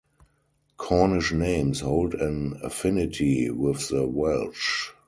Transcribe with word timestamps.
Cornish 0.77 1.31
names 1.31 1.81
hold 1.81 2.15
an 2.15 2.59
affinity 2.63 3.51
with 3.51 3.89
the 3.89 4.07
Welsh. 4.07 4.89